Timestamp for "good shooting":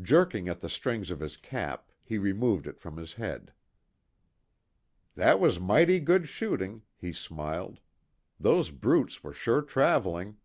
6.00-6.80